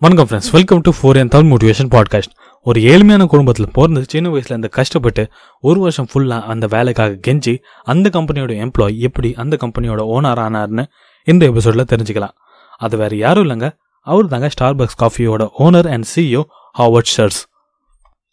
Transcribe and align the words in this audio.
வணக்கம் 0.00 0.26
friends 0.26 0.50
welcome 0.52 0.80
to 0.80 0.90
four 0.96 1.16
N 1.16 1.28
Tamil 1.28 1.50
motivation 1.52 1.90
podcast 1.90 2.32
ஒரு 2.62 2.80
ஏழ்மையான 2.80 3.26
குடும்பத்தில் 3.26 3.68
பிறந்து 3.72 4.04
சின்ன 4.08 4.28
வயசில் 4.28 4.56
இந்த 4.56 4.68
கஷ்டப்பட்டு 4.68 5.28
ஒரு 5.60 5.80
வருஷம் 5.80 6.06
ஃபுல்லாக 6.14 6.42
அந்த 6.42 6.66
வேலைக்காக 6.66 7.18
கெஞ்சி 7.26 7.54
அந்த 7.82 8.10
கம்பெனியோட 8.12 8.52
எம்ப்ளாய் 8.64 8.98
எப்படி 8.98 9.34
அந்த 9.36 9.58
கம்பெனியோட 9.60 10.02
ஓனர் 10.16 10.40
ஆனார்னு 10.46 10.84
இந்த 11.24 11.48
எபிசோட்ல 11.50 11.84
தெரிஞ்சுக்கலாம். 11.92 12.34
அது 12.76 12.96
வேறு 12.96 13.16
யாரும் 13.16 13.50
இல்லைங்க. 13.50 13.70
அவர் 14.00 14.26
தாங்க 14.26 14.50
Starbucks 14.60 14.98
காஃபியோட 14.98 15.48
owner 15.58 15.88
and 15.88 16.06
CEO 16.14 16.42
Howard 16.78 17.12
Schultz 17.16 17.40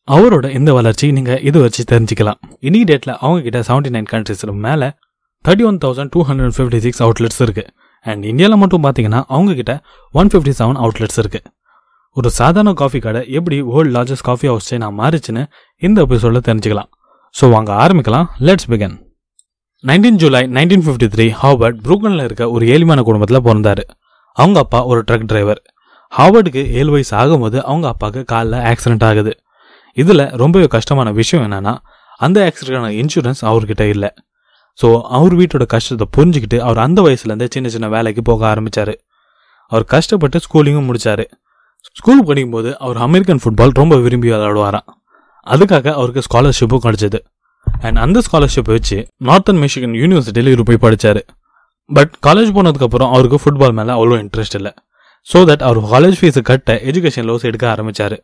அவரோட 0.07 0.49
இந்த 0.49 0.73
வளர்ச்சி 0.73 1.11
நீங்கள் 1.11 1.41
இது 1.41 1.61
வச்சு 1.61 1.83
தெரிஞ்சுக்கலாம். 1.91 2.39
இனி 2.59 2.83
டேட்டில் 2.83 3.17
அவங்க 3.19 3.41
கிட்ட 3.41 3.59
செவன்டி 3.59 3.93
நைன் 3.95 4.11
கண்ட்ரீஸில் 4.11 4.53
மேலே 4.53 4.91
thirty 5.45 5.65
one 5.65 5.77
thousand 5.85 6.11
two 6.11 6.25
hundred 6.25 6.55
fifty 6.57 6.77
six 6.77 7.03
outlets 7.03 7.39
இருக்குது 7.39 7.67
அண்ட் 8.11 8.23
இந்தியாவில் 8.31 8.61
மட்டும் 8.63 8.83
பார்த்தீங்கன்னா 8.85 9.21
அவங்க 9.35 9.51
கிட்ட 9.59 9.73
ஒன் 10.19 10.31
ஃபிஃப்டி 10.31 10.53
செவன் 10.59 10.79
அவுட்லெட்ஸ் 10.83 11.19
இருக்குது 11.23 11.49
ஒரு 12.17 12.29
சாதாரண 12.39 12.71
காஃபி 12.81 12.99
கடை 13.03 13.21
எப்படி 13.37 13.57
வேர்ல்ட் 13.69 13.93
லார்ஜஸ்ட் 13.95 14.25
காஃபி 14.27 14.47
ஹவுஸ் 14.51 14.73
நான் 14.83 14.97
மாறிச்சுன்னு 14.99 15.43
இந்த 15.85 15.99
எபிசோடில் 16.05 16.45
தெரிஞ்சுக்கலாம். 16.47 16.89
ஸோ 17.35 17.45
வாங்க 17.53 17.71
ஆரம்பிக்கலாம். 17.83 18.27
Let's 18.47 18.67
begin 18.71 18.95
nineteen 19.83 20.19
July 20.21 20.41
nineteen 20.57 20.83
fifty 20.85 21.07
three 21.13 21.25
Howard 21.39 21.79
புரூக்லனில் 21.85 22.25
இருக்க 22.27 22.43
ஒரு 22.55 22.65
ஏழ்மையான 22.73 23.03
குடும்பத்தில் 23.07 23.43
பிறந்தார். 23.47 23.83
அவங்க 24.37 24.57
அப்பா 24.65 24.79
ஒரு 24.91 24.99
ட்ரக் 25.07 25.27
டிரைவர் 25.31 25.61
ஹார்வர்டுக்கு 26.11 26.61
ஏழு 26.79 26.91
வயசு 26.95 27.13
ஆகும்போது 27.21 27.57
அவங்க 27.69 27.87
அப்பாவுக்கு 27.93 28.21
காலில் 28.33 28.59
ஆக்சிடென்ட் 28.71 29.05
ஆகுது. 29.09 29.33
இதில் 29.97 30.23
ரொம்பவே 30.41 30.67
கஷ்டமான 30.75 31.11
விஷயம் 31.21 31.43
என்னென்னா 31.47 31.73
அந்த 32.25 32.39
ஆக்சிடென்டான 32.49 32.91
இன்சூரன்ஸ் 33.01 33.41
அவர்கிட்ட 33.49 33.85
இல்லை. 33.95 34.09
ஸோ 34.79 34.87
அவர் 35.17 35.33
வீட்டோட 35.39 35.65
கஷ்டத்தை 35.73 36.05
புரிஞ்சுக்கிட்டு 36.15 36.57
அவர் 36.67 36.79
அந்த 36.85 36.99
வயசுலேருந்தே 37.05 37.47
சின்ன 37.55 37.69
சின்ன 37.73 37.87
வேலைக்கு 37.95 38.21
போக 38.29 38.41
ஆரம்பித்தார் 38.51 38.93
அவர் 39.71 39.85
கஷ்டப்பட்டு 39.93 40.37
ஸ்கூலிங்கும் 40.45 40.87
முடித்தார் 40.89 41.25
ஸ்கூல் 41.97 42.25
படிக்கும்போது 42.27 42.69
அவர் 42.83 42.99
அமெரிக்கன் 43.05 43.41
ஃபுட்பால் 43.43 43.73
ரொம்ப 43.79 43.95
விரும்பி 44.03 44.27
விளையாடுவாராம். 44.31 44.87
அதுக்காக 45.47 45.87
அவருக்கு 45.99 46.21
ஸ்காலர்ஷிப்பும் 46.27 46.83
கிடச்சிது. 46.85 47.19
அண்ட் 47.85 47.97
அந்த 48.03 48.17
ஸ்காலர்ஷிப் 48.27 48.71
வச்சு 48.75 48.97
நார்த்தன் 49.27 49.59
மிஷிகன் 49.63 49.95
யூனிவர்சிட்டியில் 50.01 50.51
இவர் 50.53 50.67
போய் 50.69 50.83
படித்தார் 50.85 51.21
பட் 51.89 52.13
காலேஜ் 52.27 52.51
போனதுக்கப்புறம் 52.57 53.11
அவருக்கு 53.15 53.39
ஃபுட்பால் 53.43 53.75
மேலே 53.79 53.91
அவ்வளோ 53.97 54.17
இன்ட்ரெஸ்ட் 54.23 54.57
இல்லை. 54.59 54.71
ஸோ 55.27 55.39
தட் 55.49 55.65
அவர் 55.67 55.79
காலேஜ் 55.93 56.17
ஃபீஸு 56.19 56.41
கட்ட 56.49 56.77
எஜுகேஷன் 56.89 57.27
லோஸ் 57.29 57.47
எடுக்க 57.49 57.65
ஆரம்பித்தார் 57.73 58.17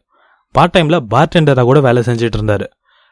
பார்ட் 0.56 0.74
டைமில் 0.76 1.00
பார்டெண்டராக 1.14 1.66
கூட 1.70 1.80
வேலை 1.88 2.02
செஞ்சுட்டு 2.10 2.38
இருந்தார். 2.40 2.66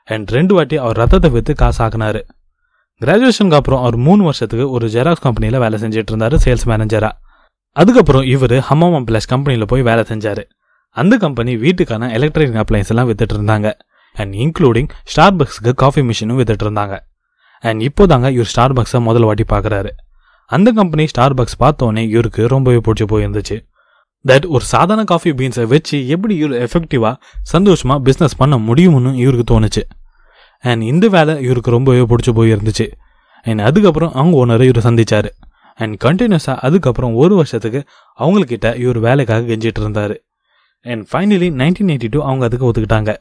அண்ட் 0.08 0.28
ரெண்டு 0.38 0.54
வாட்டி 0.58 0.76
அவர் 0.84 1.00
ரத்தத்தை 1.02 1.30
விற்று 1.36 1.54
காசு 1.62 1.80
ஆக்குனாரு 1.86 2.22
கிராஜுவேஷனுக்கு 3.02 3.54
அப்புறம் 3.54 3.80
அவர் 3.80 3.96
மூணு 3.96 4.24
வருஷத்துக்கு 4.24 4.70
ஒரு 4.70 4.88
ஜெராக்ஸ் 4.88 5.24
கம்பெனியில் 5.26 5.60
வேலை 5.60 5.82
செஞ்சுட்டு 5.82 6.12
இருந்தாரு 6.12 6.38
சேல்ஸ் 6.46 6.66
மேனேஜராக 6.66 7.16
அதுக்கப்புறம் 7.72 8.24
இவர் 8.24 8.56
ஹம்மாமா 8.70 9.00
பிளஸ் 9.10 9.28
கம்பெனியில் 9.28 9.66
போய் 9.66 9.82
வேலை 9.82 10.04
செஞ்சார். 10.10 10.42
அந்த 10.90 11.18
கம்பெனி 11.18 11.56
வீட்டுக்கான 11.56 12.10
எலக்ட்ரானிக் 12.12 12.60
அப்ளைன்ஸ் 12.62 12.88
எல்லாம் 12.88 13.10
வித்துட்டு 13.10 13.36
இருந்தாங்க. 13.38 13.72
அண்ட் 14.16 14.34
இன்க்ளூடிங் 14.34 14.90
ஸ்டார் 15.06 15.36
பக்ஸ்க்கு 15.36 15.74
காஃபி 15.74 16.02
மிஷினும் 16.02 16.40
வித்துட்டு 16.40 16.66
இருந்தாங்க. 16.68 16.96
அண்ட் 17.60 17.82
இப்போதாங்க 17.82 18.30
இவர் 18.30 18.46
ஸ்டார் 18.46 18.74
பக்ஸை 18.74 19.00
முதல் 19.00 19.24
வாட்டி 19.24 19.44
பார்க்குறாரு. 19.50 19.90
அந்த 20.46 20.72
கம்பெனி 20.72 21.08
ஸ்டார் 21.08 21.34
பக்ஸ் 21.34 21.58
பார்த்தோன்னே 21.60 22.04
இவருக்கு 22.10 22.48
ரொம்பவே 22.48 22.78
பிடிச்சி 22.78 23.06
போயிருந்துச்சு. 23.14 23.58
தட் 24.28 24.48
ஒரு 24.48 24.64
சாதாரண 24.64 25.04
காஃபி 25.04 25.32
பீன்ஸை 25.32 25.68
வச்சு 25.68 26.08
எப்படி 26.08 26.36
இவர் 26.36 26.70
எஃபெக்டிவாக 26.70 27.16
சந்தோஷமாக 27.44 28.12
பிஸ்னஸ் 28.12 28.38
பண்ண 28.38 28.58
முடியும்னு 28.58 29.14
இவருக்கு 29.14 29.46
தோணுச்சு. 29.54 29.84
அண்ட் 30.64 30.82
இந்த 30.82 31.08
வேலை 31.08 31.42
இவருக்கு 31.44 31.72
ரொம்பவே 31.72 32.02
பிடிச்சி 32.02 32.32
போயிருந்துச்சு 32.36 32.88
அண்ட் 33.46 33.62
அதுக்கப்புறம் 33.62 34.14
அவங்க 34.14 34.36
ஓனரை 34.46 34.62
இவர் 34.62 34.86
சந்தித்தார் 34.88 35.30
அண்ட் 35.80 35.96
கண்டினியூஸாக 36.04 36.56
அதுக்கப்புறம் 36.68 37.14
ஒரு 37.14 37.36
வருஷத்துக்கு 37.36 37.84
அவங்கக்கிட்ட 38.20 38.76
இவர் 38.76 39.00
வேலைக்காக 39.00 39.42
கெஞ்சிட்டு 39.42 39.82
இருந்தார். 39.84 40.16
And 40.86 41.04
finally 41.12 41.50
nineteen 41.62 41.92
eighty 41.94 42.08
two 42.10 42.22
அவங்க 42.22 42.46
அதுக்கு 42.46 42.72
ஒத்துக்கிட்டாங்க. 42.72 43.16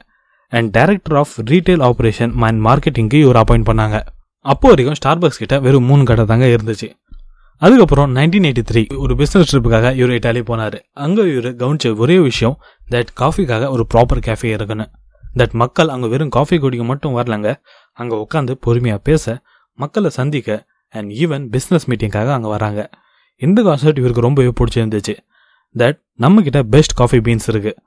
And 0.48 0.71
director 0.71 1.16
of 1.16 1.34
retail 1.50 1.83
operation 1.88 2.33
and 2.49 2.66
மார்க்கெட்டிங்க்கு 2.66 3.15
இவர் 3.15 3.37
அப்பாயிண்ட் 3.37 3.69
பண்ணாங்க. 3.71 4.00
அப்போ 4.44 4.69
வரைக்கும் 4.69 4.99
ஸ்டார்பக்ஸ் 5.00 5.38
கிட்ட 5.38 5.61
வெறும் 5.61 5.84
மூணு 5.84 6.05
கடை 6.05 6.25
தாங்க 6.25 6.47
இருந்துச்சு. 6.47 6.88
அதுக்கப்புறம் 7.56 8.16
நைன்டீன் 8.16 8.47
எயிட்டி 8.49 8.62
த்ரீ 8.71 8.82
ஒரு 8.97 9.15
பிஸ்னஸ் 9.15 9.50
ட்ரிப்புக்காக 9.53 9.94
இவர் 9.97 10.15
இட்டாலி 10.16 10.43
போனார். 10.50 10.78
அங்கே 10.93 11.22
இவர் 11.34 11.55
கவனிச்ச 11.55 11.97
ஒரே 11.97 12.19
விஷயம் 12.19 12.56
தட் 12.91 13.12
காஃபிக்காக 13.21 13.71
ஒரு 13.71 13.87
ப்ராப்பர் 13.94 14.22
கேஃபே 14.27 14.44
இருக்குன்னு 14.44 14.87
தட் 15.41 15.55
மக்கள் 15.63 15.91
அங்கே 15.95 16.09
வெறும் 16.13 16.33
காஃபி 16.37 16.57
குடிக்க 16.65 16.85
மட்டும் 16.91 17.17
வரலங்க. 17.19 17.49
அங்கே 18.01 18.17
உட்காந்து 18.25 18.55
பொறுமையாக 18.67 19.01
பேச 19.09 19.35
மக்களை 19.83 20.11
சந்திக்க 20.19 20.51
அண்ட் 20.95 21.11
ஈவன் 21.23 21.45
பிஸ்னஸ் 21.55 21.87
மீட்டிங்காக 21.91 22.31
அங்கே 22.37 22.51
வராங்க. 22.55 22.81
இந்த 23.43 23.59
கான்செப்ட் 23.67 24.01
இவருக்கு 24.03 24.27
ரொம்பவே 24.27 24.53
பிடிச்சிருந்துச்சு. 24.61 25.15
தட் 25.75 25.99
நம்மக்கிட்ட 26.25 26.61
பெஸ்ட் 26.75 26.95
காஃபி 27.01 27.19
பீன்ஸ் 27.27 27.49
இருக்குது 27.53 27.79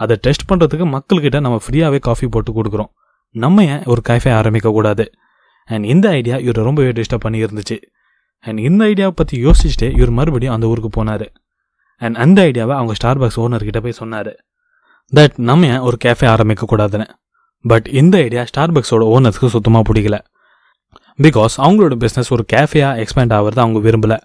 அதை 0.00 0.14
டெஸ்ட் 0.24 0.46
பண்ணுறதுக்கு 0.50 0.86
மக்கள்கிட்ட 0.94 1.38
நம்ம 1.44 1.58
ஃப்ரீயாகவே 1.64 1.98
காஃபி 2.08 2.26
போட்டு 2.34 2.50
கொடுக்குறோம். 2.56 2.90
நம்ம 3.34 3.64
ஏன் 3.74 3.84
ஒரு 3.92 4.00
கேஃபே 4.08 4.32
ஆரம்பிக்கக்கூடாது 4.38 5.04
அண்ட் 5.70 5.84
இந்த 5.92 6.06
ஐடியா 6.18 6.36
இவர் 6.46 6.66
ரொம்பவே 6.68 6.90
டிஸ்டர்ப் 6.98 7.24
பண்ணி 7.26 7.38
இருந்துச்சு 7.44 7.76
அண்ட் 8.44 8.60
இந்த 8.68 8.82
ஐடியாவை 8.90 9.14
பற்றி 9.20 9.36
யோசிச்சுட்டு 9.46 9.88
இவர் 9.98 10.12
மறுபடியும் 10.18 10.54
அந்த 10.56 10.66
ஊருக்கு 10.72 10.90
போனார். 10.98 11.26
அண்ட் 12.02 12.16
அந்த 12.24 12.38
ஐடியாவை 12.48 12.74
அவங்க 12.78 12.94
ஸ்டார் 12.98 13.20
பாக்ஸ் 13.22 13.38
ஓனர்கிட்ட 13.44 13.80
போய் 13.84 14.00
சொன்னார். 14.00 14.32
தட் 15.12 15.34
நம்ம 15.48 15.66
ஏன் 15.72 15.84
ஒரு 15.88 15.96
கேஃபே 16.04 16.26
ஆரம்பிக்க 16.32 16.66
கூடாதுன்னு 16.70 17.04
பட் 17.64 17.86
இந்த 18.00 18.14
ஐடியா 18.26 18.42
ஸ்டார்பக்ஸோட 18.50 19.04
ஓனர்ஸ்க்கு 19.14 19.48
சுத்தமாக 19.54 19.82
பிடிக்கல. 19.88 20.16
பிகாஸ் 21.24 21.54
அவங்களோட 21.64 21.94
பிஸ்னஸ் 22.02 22.30
ஒரு 22.36 22.44
கேஃபேயாக 22.52 23.02
எக்ஸ்பேண்ட் 23.02 23.34
ஆகிறது 23.36 23.60
அவங்க 23.64 23.78
விரும்பலை. 23.86 24.18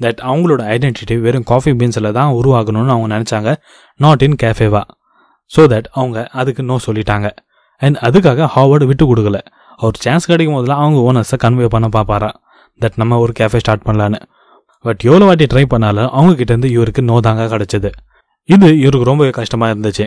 தட் 0.00 0.20
அவங்களோட 0.30 0.62
ஐடென்டிட்டி 0.74 1.16
வெறும் 1.24 1.46
காஃபி 1.50 1.72
பீன்ஸில் 1.80 2.10
தான் 2.18 2.30
உருவாகணும்னு 2.38 2.92
அவங்க 2.94 3.08
நினச்சாங்க 3.14 3.52
நாட் 4.00 4.22
இன் 4.26 4.36
கேஃபேவா 4.42 4.82
ஸோ 5.50 5.62
தட் 5.72 5.88
அவங்க 5.98 6.18
அதுக்கு 6.40 6.62
நோ 6.70 6.76
சொல்லிட்டாங்க. 6.86 7.28
அண்ட் 7.82 7.98
அதுக்காக 8.08 8.48
ஹார்வர்டு 8.54 8.86
விட்டு 8.90 9.04
கொடுக்கல. 9.10 9.38
அவர் 9.82 9.98
சான்ஸ் 10.04 10.28
கிடைக்கும் 10.30 10.56
போதெல்லாம் 10.56 10.82
அவங்க 10.84 11.00
ஓனர்ஸை 11.08 11.38
கன்வே 11.44 11.68
பண்ண 11.74 11.88
பார்ப்பாரா 11.96 12.30
தட் 12.80 12.98
நம்ம 13.02 13.18
ஒரு 13.24 13.32
கேஃபே 13.40 13.60
ஸ்டார்ட் 13.64 13.86
பண்ணலான்னு. 13.88 14.20
பட் 14.84 15.02
எவ்வளோ 15.08 15.24
வாட்டி 15.30 15.46
ட்ரை 15.52 15.64
பண்ணாலும் 15.74 16.10
அவங்க 16.16 16.32
கிட்டேருந்து 16.40 16.70
இவருக்கு 16.76 17.02
நோ 17.10 17.16
தாங்க 17.26 17.44
கிடச்சிது. 17.54 17.90
இது 18.48 18.78
இவருக்கு 18.78 19.08
ரொம்பவே 19.10 19.30
கஷ்டமாக 19.30 19.74
இருந்துச்சு. 19.74 20.06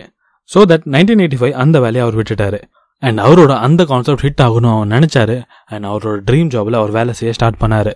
So 0.50 0.62
that 0.72 0.86
nineteen 0.96 1.22
eighty 1.24 1.40
five 1.42 1.56
அந்த 1.64 1.78
வேலையை 1.80 2.04
அவர் 2.06 2.18
விட்டுட்டாரு. 2.20 2.60
அண்ட் 3.04 3.20
அவரோட 3.20 3.54
அந்த 3.68 3.82
கான்செப்ட் 3.92 4.24
ஹிட் 4.26 4.42
ஆகணும் 4.46 4.74
அவர் 4.76 4.90
நினச்சாரு. 4.96 5.42
அண்ட் 5.66 5.86
அவரோட 5.86 6.18
ட்ரீம் 6.30 6.50
ஜாபில் 6.56 6.80
அவர் 6.82 6.92
வேலை 6.92 7.14
செய்ய 7.14 7.34
ஸ்டார்ட் 7.34 7.62
பண்ணார். 7.64 7.92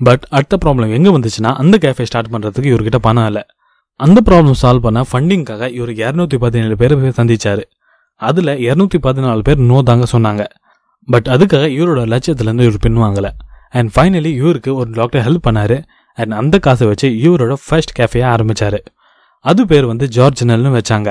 பட் 0.00 0.24
அடுத்த 0.28 0.58
ப்ராப்ளம் 0.64 0.92
எங்கே 0.96 1.12
வந்துச்சுன்னா 1.16 1.52
அந்த 1.62 1.78
கேஃபே 1.84 2.02
ஸ்டார்ட் 2.02 2.30
பண்ணுறதுக்கு 2.34 2.72
இவர்கிட்ட 2.72 2.98
பணம் 3.06 3.26
இல்லை. 3.26 3.42
அந்த 3.96 4.18
ப்ராப்ளம் 4.28 4.58
சால்வ் 4.62 4.84
பண்ண 4.86 5.00
ஃபண்டிங்காக 5.10 5.70
இவருக்கு 5.78 6.02
இரநூத்தி 6.04 6.38
பதினேழு 6.44 6.76
பேர் 6.76 6.94
சந்திச்சார். 7.20 7.62
அதில் 8.20 8.52
இரநூத்தி 8.66 8.98
பதினாலு 9.06 9.42
பேர் 9.48 9.60
நோ 9.70 9.82
தாங்க 9.82 10.06
சொன்னாங்க. 10.12 10.44
பட் 11.08 11.28
அதுக்காக 11.34 11.66
இவரோட 11.78 12.00
லட்சியத்துலேருந்து 12.12 12.66
இவர் 12.68 12.84
பின்வாங்கலை. 12.86 13.30
அண்ட் 13.70 13.90
ஃபைனலி 13.94 14.32
இவருக்கு 14.42 14.70
ஒரு 14.74 14.90
டாக்டர் 14.90 15.24
ஹெல்ப் 15.28 15.46
பண்ணார். 15.48 15.76
அண்ட் 16.14 16.32
அந்த 16.32 16.58
காசை 16.58 16.86
வச்சு 16.86 17.08
இவரோட 17.08 17.54
ஃபர்ஸ்ட் 17.64 17.92
கேஃபேயை 17.98 18.24
ஆரம்பித்தார் 18.24 18.78
அது 19.44 19.62
பேர் 19.66 19.86
வந்து 19.86 20.06
ஜார்ஜினல்னு 20.16 20.70
வச்சாங்க. 20.78 21.08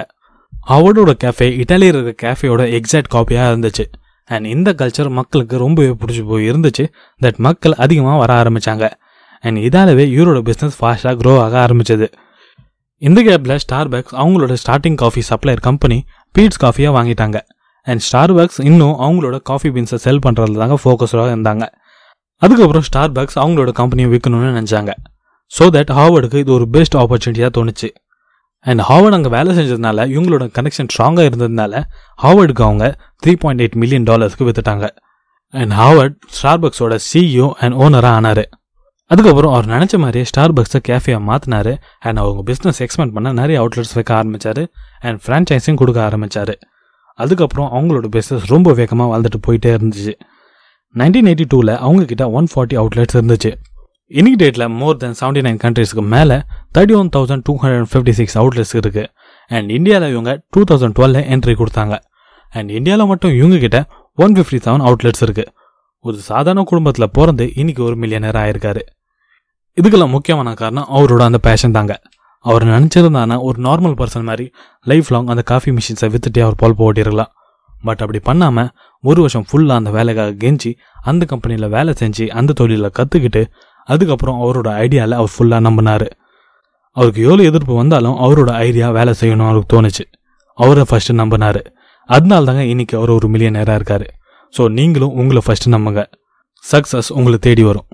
அவரோட 0.75 1.11
கேஃபே 1.23 1.47
இட்டாலியில் 1.61 1.99
இருக்க 2.01 2.13
கேஃபேயோட 2.23 2.63
எக்ஸாக்ட் 2.77 3.11
காப்பியாக 3.15 3.51
இருந்துச்சு. 3.51 3.85
அண்ட் 4.29 4.45
இந்த 4.45 4.69
கல்ச்சர் 4.79 5.09
மக்களுக்கு 5.09 5.57
ரொம்பவே 5.57 5.91
பிடிச்சி 5.99 6.23
போய் 6.29 6.47
இருந்துச்சு. 6.51 6.85
தட் 7.21 7.39
மக்கள் 7.47 7.75
அதிகமாக 7.83 8.17
வர 8.17 8.31
ஆரம்பிச்சாங்க. 8.41 8.85
அண்ட் 9.43 9.57
இதாலவே 9.57 10.05
இவரோட 10.16 10.39
பிஸ்னஸ் 10.49 10.77
ஃபாஸ்ட்டாக 10.79 11.16
க்ரோ 11.21 11.33
ஆக 11.43 11.67
ஆரம்பிச்சது. 11.67 12.07
இந்த 13.01 13.19
கேப்பில் 13.27 13.59
ஸ்டார்பக்ஸ் 13.63 14.16
அவங்களோட 14.21 14.53
starting 14.63 14.97
coffee 15.01 15.21
supplier 15.29 15.61
company 15.67 15.97
Peet's 16.35 16.61
காஃபியாக 16.63 16.93
வாங்கிட்டாங்க. 16.97 17.37
அண்ட் 17.87 18.01
ஸ்டார்பக்ஸ் 18.07 18.59
இன்னும் 18.69 18.95
அவங்களோட 19.05 19.37
காஃபி 19.49 19.69
பீன்ஸை 19.75 19.99
செல் 20.05 20.23
பண்ணுறதுல 20.25 20.59
தாங்க 20.63 20.77
ஃபோக்கஸ்டாக 20.83 21.29
இருந்தாங்க. 21.35 21.66
அதுக்கப்புறம் 22.41 22.85
ஸ்டார்பக்ஸ் 22.89 23.37
அவங்களோட 23.43 23.71
கம்பெனியை 23.81 24.09
விற்கணும்னு 24.13 24.49
நினச்சாங்க. 24.57 24.91
ஸோ 25.51 25.66
தட் 25.75 25.93
ஹார்வர்டுக்கு 25.97 26.41
இது 26.43 26.52
ஒரு 26.53 26.66
பெஸ்ட் 26.75 26.97
ஆப்பர்ச்சுனிட்டியாக 26.97 27.52
தோணுச்சு. 27.57 27.90
அண்ட் 28.59 28.79
ஹார்வர்ட் 28.79 29.17
அங்கே 29.17 29.29
வேலை 29.29 29.51
செஞ்சதுனால 29.57 30.05
இவங்களோட 30.15 30.45
கனெக்ஷன் 30.57 30.89
ஸ்ட்ராங்காக 30.93 31.25
இருந்ததுனால 31.29 31.83
ஹார்வர்டுக்கு 32.23 32.63
அவங்க 32.67 32.97
த்ரீ 33.25 33.33
பாயிண்ட் 33.39 33.61
எயிட் 33.61 33.75
மில்லியன் 33.75 34.03
டாலர்ஸ்க்கு 34.03 34.47
வித்துட்டாங்க. 34.49 34.87
அண்ட் 35.53 35.71
ஹார்வர்ட் 35.71 36.15
ஸ்டார்பக்ஸோட 36.37 36.99
சிஇஓ 37.13 37.51
அண்ட் 37.51 37.75
ஓனராக 37.81 38.15
ஆனார். 38.19 38.49
அதுக்கப்புறம் 39.11 39.53
அவர் 39.53 39.67
நினச்ச 39.67 39.97
மாதிரியே 39.97 40.25
ஸ்டார்பக்ஸை 40.31 40.79
கேஃபேயாக 40.87 41.21
மாற்றினாரு 41.29 41.77
அண்ட் 41.99 42.17
அவங்க 42.17 42.53
பிஸ்னஸ் 42.53 42.81
எக்ஸ்பெண்ட் 42.85 43.13
பண்ண 43.13 43.31
நிறைய 43.31 43.57
அவுட்லெட்ஸ் 43.61 43.93
வைக்க 43.93 44.23
ஆரம்பிச்சாரு. 44.23 44.67
அண்ட் 44.99 45.21
ஃப்ரான்ச்சைஸிங் 45.25 45.75
கொடுக்க 45.75 46.03
ஆரம்பித்தார் 46.03 46.57
அதுக்கப்புறம் 47.13 47.69
அவங்களோட 47.73 48.07
பிஸ்னஸ் 48.15 48.47
ரொம்ப 48.47 48.73
வேகமாக 48.73 49.09
வாழ்ந்துட்டு 49.11 49.39
போயிட்டே 49.47 49.71
இருந்துச்சு. 49.77 50.13
நைன்டீன் 50.95 51.29
எயிட்டி 51.31 51.45
டூவில் 51.53 51.73
அவங்கக்கிட்ட 51.85 52.31
ஒன் 52.31 52.47
ஃபார்ட்டி 52.55 52.75
அவுட்லெட்ஸ் 52.81 53.17
இருந்துச்சு. 53.19 53.51
இன்னைக்கு 54.11 54.37
டேட்டில் 54.43 54.71
மோர் 54.71 54.97
தென் 54.97 55.15
செவன்டி 55.19 55.41
நைன் 55.45 55.57
கண்ட்ரீஸ்க்கு 55.63 56.03
மேலே 56.11 56.35
thirty 56.75 56.95
one 56.99 57.09
thousand 57.15 57.43
two 57.43 57.53
hundred 57.61 57.89
fifty 57.93 58.13
six 58.19 58.35
outlets 58.37 58.71
இருக்குது 58.73 59.09
அண்ட் 59.51 59.69
இந்தியாவில் 59.69 60.11
இவங்க 60.11 60.31
டூ 60.49 60.61
தௌசண்ட் 60.69 60.95
டுவெல்ல 60.97 61.21
என்ட்ரி 61.33 61.53
கொடுத்தாங்க. 61.61 61.95
அண்ட் 62.53 62.69
இந்தியாவில் 62.69 63.05
மட்டும் 63.05 63.33
இவங்க 63.39 63.57
கிட்ட 63.57 63.79
ஒன் 64.17 64.35
ஃபிஃப்டி 64.37 64.59
செவன் 64.65 64.83
அவுட்லெட்ஸ் 64.87 65.23
இருக்குது 65.27 65.51
ஒரு 66.05 66.17
சாதாரண 66.29 66.63
குடும்பத்தில் 66.63 67.07
பிறந்து 67.17 67.47
இன்னைக்கு 67.55 67.83
ஒரு 67.83 67.95
மில்லியனர் 67.95 68.39
ஆயிருக்காரு. 68.43 68.83
இதுக்கெல்லாம் 69.77 70.15
முக்கியமான 70.17 70.53
காரணம் 70.61 70.87
அவரோட 70.97 71.23
அந்த 71.29 71.41
பேஷன் 71.47 71.75
தாங்க. 71.77 71.95
அவர் 72.45 72.65
நினச்சிருந்தானா 72.73 73.37
ஒரு 73.47 73.57
நார்மல் 73.63 73.99
பர்சன் 74.01 74.27
மாதிரி 74.29 74.45
லைஃப் 74.85 75.09
லாங் 75.13 75.31
அந்த 75.33 75.43
காஃபி 75.51 75.71
மிஷின்ஸை 75.71 76.09
வித்துட்டே 76.13 76.41
அவர் 76.45 76.59
பொழப்பு 76.61 76.81
போட்டிருக்கலாம் 76.83 77.31
பட் 77.83 78.01
அப்படி 78.03 78.19
பண்ணாமல் 78.19 78.69
ஒரு 79.03 79.19
வருஷம் 79.23 79.45
ஃபுல்லாக 79.49 79.81
அந்த 79.81 79.89
வேலைக்காக 79.89 80.31
கெஞ்சி 80.43 80.71
அந்த 81.09 81.23
கம்பெனியில் 81.25 81.67
வேலை 81.69 81.91
செஞ்சு 81.99 82.25
அந்த 82.39 82.53
தொழிலில் 82.53 82.95
கற்றுக்கிட்டு 82.99 83.41
அதுக்கப்புறம் 83.93 84.39
அவரோட 84.43 84.69
ஐடியாவில் 84.84 85.17
அவர் 85.19 85.34
ஃபுல்லாக 85.35 85.61
நம்பினார். 85.67 86.07
அவருக்கு 86.97 87.22
எவ்வளோ 87.28 87.43
எதிர்ப்பு 87.49 87.73
வந்தாலும் 87.81 88.16
அவரோட 88.25 88.51
ஐடியா 88.67 88.87
வேலை 88.97 89.13
செய்யணும் 89.22 89.49
அவருக்கு 89.49 89.72
தோணுச்சு. 89.75 90.05
அவரை 90.57 90.84
ஃபஸ்ட்டு 90.89 91.19
நம்பினார். 91.22 91.61
அதனால 92.09 92.45
தாங்க 92.49 92.63
இன்னைக்கு 92.73 92.95
அவர் 92.99 93.11
ஒரு 93.17 93.28
மில்லியனராக 93.34 93.78
இருக்கார். 93.79 94.05
ஸோ 94.53 94.63
நீங்களும் 94.78 95.16
உங்களை 95.22 95.41
ஃபஸ்ட்டு 95.47 95.73
நம்புங்க. 95.75 96.03
சக்ஸஸ் 96.63 97.09
உங்களை 97.17 97.37
தேடி 97.47 97.63
வரும். 97.69 97.87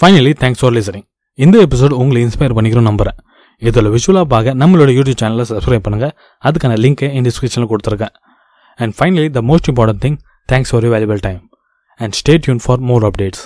ஃபைனலி 0.00 0.32
தேங்க்ஸ் 0.42 0.60
ஃபார் 0.62 0.74
லிசனிங் 0.76 1.06
இந்த 1.38 1.56
எபிசோடு 1.66 1.94
உங்களை 2.02 2.20
இன்ஸ்பயர் 2.26 2.54
பண்ணிக்கிறோம் 2.56 2.88
நம்புகிறேன் 2.90 3.18
இதில் 3.62 3.90
விஷுவலாக 3.94 4.26
பார்க்க 4.32 4.60
நம்மளோட 4.62 4.90
யூடியூப் 4.98 5.18
சேனலை 5.22 5.44
சப்ஸ்கிரைப் 5.50 5.84
பண்ணுங்கள் 5.86 6.12
அதுக்கான 6.48 6.76
லிங்க்கை 6.84 7.08
இந்த 7.16 7.26
டிஸ்கிரிப்ஷனில் 7.28 7.70
கொடுத்துருக்கேன். 7.72 8.14
And 8.78 8.94
finally 8.98 9.26
the 9.36 9.42
most 9.50 9.68
important 9.72 10.02
thing 10.04 10.16
thanks 10.48 10.70
for 10.72 10.84
you 10.86 10.90
valuable 10.94 11.20
time 11.26 11.40
and 12.00 12.16
stay 12.20 12.34
tune 12.44 12.62
for 12.64 12.82
more 12.90 13.04
updates 13.08 13.42